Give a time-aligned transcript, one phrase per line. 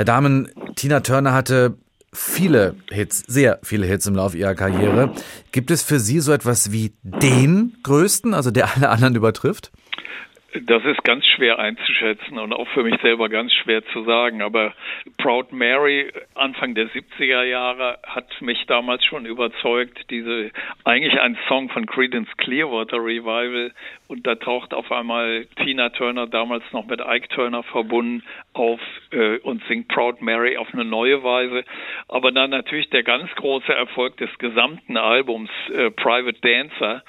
[0.00, 1.76] Herr Dahmen, Tina Turner hatte
[2.10, 5.12] viele Hits, sehr viele Hits im Laufe ihrer Karriere.
[5.52, 9.70] Gibt es für Sie so etwas wie den größten, also der alle anderen übertrifft?
[10.52, 14.42] Das ist ganz schwer einzuschätzen und auch für mich selber ganz schwer zu sagen.
[14.42, 14.74] Aber
[15.16, 20.10] Proud Mary Anfang der 70er Jahre hat mich damals schon überzeugt.
[20.10, 20.50] Diese
[20.82, 23.70] eigentlich ein Song von Creedence Clearwater Revival
[24.08, 28.80] und da taucht auf einmal Tina Turner damals noch mit Ike Turner verbunden auf
[29.12, 31.64] äh, und singt Proud Mary auf eine neue Weise.
[32.08, 37.04] Aber dann natürlich der ganz große Erfolg des gesamten Albums äh, Private Dancer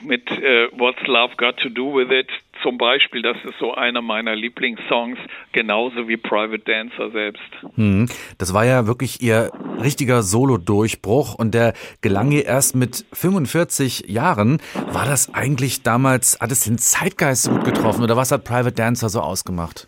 [0.00, 2.30] mit äh, What's Love Got to Do with It
[2.66, 5.20] zum Beispiel, das ist so einer meiner Lieblingssongs,
[5.52, 7.44] genauso wie Private Dancer selbst.
[7.76, 14.08] Hm, das war ja wirklich ihr richtiger Solo-Durchbruch und der gelang ihr erst mit 45
[14.08, 14.60] Jahren.
[14.90, 18.74] War das eigentlich damals, hat es den Zeitgeist so gut getroffen oder was hat Private
[18.74, 19.86] Dancer so ausgemacht?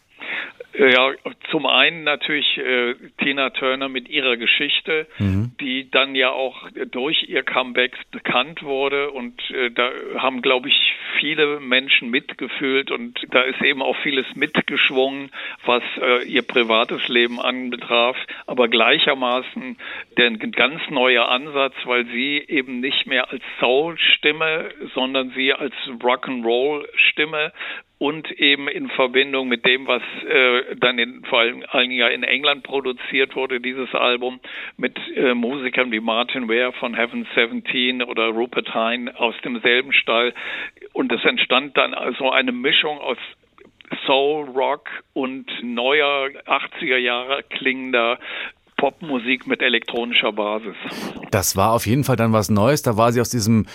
[0.78, 1.10] Ja,
[1.51, 5.52] zum einen natürlich äh, Tina Turner mit ihrer Geschichte, mhm.
[5.61, 9.11] die dann ja auch durch ihr Comeback bekannt wurde.
[9.11, 12.91] Und äh, da haben, glaube ich, viele Menschen mitgefühlt.
[12.91, 15.31] Und da ist eben auch vieles mitgeschwungen,
[15.64, 19.77] was äh, ihr privates Leben anbetraf, aber gleichermaßen
[20.17, 27.53] der ganz neuer Ansatz, weil sie eben nicht mehr als Soul-Stimme, sondern sie als Rock'n'Roll-Stimme
[27.98, 32.62] und eben in Verbindung mit dem, was äh, dann in, vor allem ja in England
[32.62, 34.38] produziert wurde, dieses Album
[34.77, 40.32] mit äh, Musikern wie Martin Ware von Heaven 17 oder Rupert Hine aus demselben Stall.
[40.92, 43.19] Und es entstand dann also eine Mischung aus
[44.06, 48.19] Soul, Rock und neuer 80er Jahre klingender
[48.76, 50.76] Popmusik mit elektronischer Basis.
[51.32, 52.82] Das war auf jeden Fall dann was Neues.
[52.82, 53.66] Da war sie aus diesem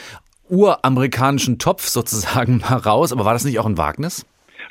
[0.50, 3.12] uramerikanischen Topf sozusagen mal raus.
[3.12, 4.26] Aber war das nicht auch ein Wagnis?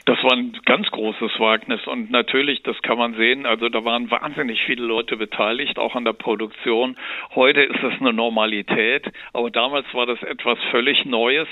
[0.05, 4.11] Das war ein ganz großes Wagnis und natürlich, das kann man sehen, also da waren
[4.11, 6.97] wahnsinnig viele Leute beteiligt, auch an der Produktion.
[7.37, 11.47] Heute ist es eine Normalität, aber damals war das etwas völlig Neues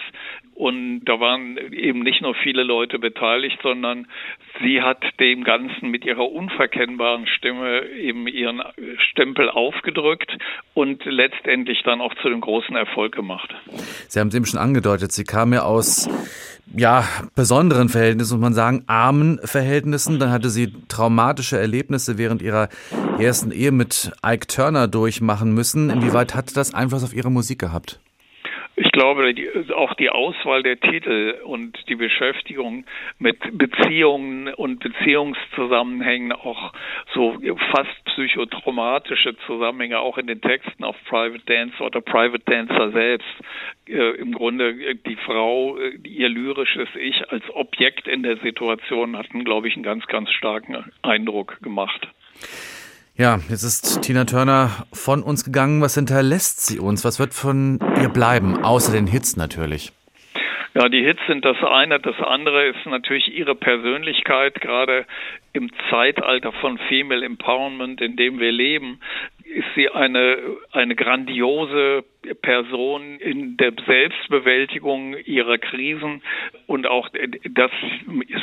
[0.54, 4.08] und da waren eben nicht nur viele Leute beteiligt, sondern
[4.60, 8.62] sie hat dem Ganzen mit ihrer unverkennbaren Stimme eben ihren
[8.98, 10.36] Stempel aufgedrückt
[10.74, 13.54] und letztendlich dann auch zu dem großen Erfolg gemacht.
[14.08, 16.08] Sie haben es eben schon angedeutet, sie kam ja aus
[16.76, 17.04] ja,
[17.34, 20.18] besonderen Verhältnissen, muss man sagen, armen Verhältnissen.
[20.18, 22.68] Dann hatte sie traumatische Erlebnisse während ihrer
[23.18, 25.90] ersten Ehe mit Ike Turner durchmachen müssen.
[25.90, 28.00] Inwieweit hat das Einfluss auf ihre Musik gehabt?
[28.82, 32.86] Ich glaube, die, auch die Auswahl der Titel und die Beschäftigung
[33.18, 36.72] mit Beziehungen und Beziehungszusammenhängen, auch
[37.12, 37.36] so
[37.72, 43.28] fast psychotraumatische Zusammenhänge, auch in den Texten auf Private Dancer oder Private Dancer selbst,
[43.86, 49.44] äh, im Grunde die Frau, äh, ihr lyrisches Ich als Objekt in der Situation hatten,
[49.44, 52.08] glaube ich, einen ganz, ganz starken Eindruck gemacht.
[53.20, 55.82] Ja, jetzt ist Tina Turner von uns gegangen.
[55.82, 57.04] Was hinterlässt sie uns?
[57.04, 58.64] Was wird von ihr bleiben?
[58.64, 59.92] Außer den Hits natürlich.
[60.72, 62.00] Ja, die Hits sind das eine.
[62.00, 65.04] Das andere ist natürlich ihre Persönlichkeit, gerade
[65.52, 69.00] im Zeitalter von Female Empowerment, in dem wir leben,
[69.44, 70.38] ist sie eine,
[70.72, 72.04] eine grandiose
[72.42, 76.22] Person in der Selbstbewältigung ihrer Krisen
[76.66, 77.08] und auch,
[77.50, 77.70] dass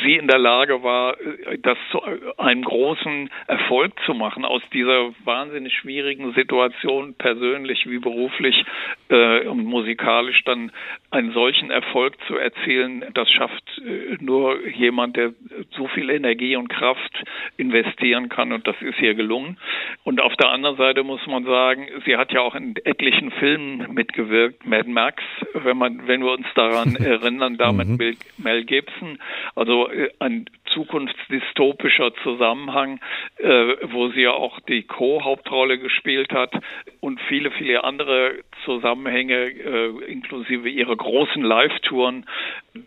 [0.03, 1.17] sie in der Lage war,
[1.61, 2.01] das zu
[2.37, 8.65] einem großen Erfolg zu machen, aus dieser wahnsinnig schwierigen Situation, persönlich wie beruflich
[9.09, 10.71] äh, und musikalisch dann
[11.11, 15.33] einen solchen Erfolg zu erzielen, das schafft äh, nur jemand, der
[15.77, 17.23] so viel Energie und Kraft
[17.57, 19.57] investieren kann und das ist ihr gelungen.
[20.03, 23.93] Und auf der anderen Seite muss man sagen, sie hat ja auch in etlichen Filmen
[23.93, 25.23] mitgewirkt, Mad Max,
[25.53, 28.17] wenn man, wenn wir uns daran erinnern, damit mhm.
[28.37, 29.19] Mel Gibson,
[29.55, 32.99] also äh, ein zukunftsdystopischer Zusammenhang,
[33.37, 36.53] äh, wo sie ja auch die Co-Hauptrolle gespielt hat
[36.99, 42.25] und viele, viele andere Zusammenhänge, äh, inklusive ihrer großen Live-Touren,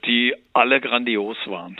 [0.06, 1.76] die alle grandios waren.